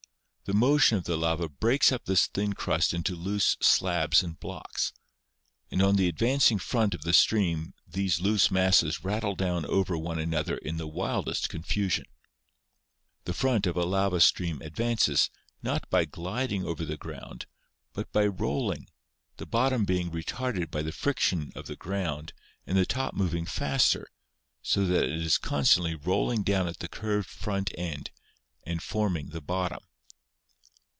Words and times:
The 0.45 0.57
motion 0.57 0.97
of 0.97 1.05
the 1.05 1.15
lava 1.15 1.47
breaks 1.47 1.93
up 1.93 2.03
this 2.03 2.27
thin 2.27 2.51
crust 2.51 2.93
into 2.93 3.15
loose 3.15 3.55
slabs 3.61 4.21
and 4.21 4.37
blocks, 4.37 4.91
and 5.71 5.81
on 5.81 5.95
the 5.95 6.09
advancing 6.09 6.59
front 6.59 6.93
of 6.93 7.03
the 7.03 7.13
stream 7.13 7.73
these 7.87 8.19
loose 8.19 8.51
masses 8.51 9.01
rattle 9.01 9.33
down 9.33 9.65
over 9.65 9.97
one 9.97 10.19
another 10.19 10.57
in 10.57 10.75
the 10.75 10.87
wildest 10.89 11.47
confusion. 11.47 12.03
The 13.23 13.33
front 13.33 13.65
of 13.65 13.77
a 13.77 13.85
lava 13.85 14.19
stream 14.19 14.61
ad 14.61 14.75
vances, 14.75 15.29
not 15.63 15.89
by 15.89 16.03
gliding 16.03 16.65
over 16.65 16.83
the 16.83 16.97
ground, 16.97 17.45
but 17.93 18.11
by 18.11 18.25
rolling, 18.27 18.89
the 19.37 19.45
bottom 19.45 19.85
being 19.85 20.11
retarded 20.11 20.69
by 20.69 20.81
the 20.81 20.91
friction 20.91 21.53
of 21.55 21.67
the 21.67 21.77
ground 21.77 22.33
and 22.67 22.77
the 22.77 22.85
top 22.85 23.13
moving 23.13 23.45
faster, 23.45 24.05
so 24.61 24.83
that 24.85 25.05
it 25.05 25.21
is 25.21 25.37
continually 25.37 25.95
rolling 25.95 26.43
down 26.43 26.67
at 26.67 26.79
the 26.79 26.89
curved 26.89 27.29
front 27.29 27.71
end 27.77 28.11
and 28.65 28.83
forming 28.83 29.29
the 29.29 29.39
bottom. 29.39 29.79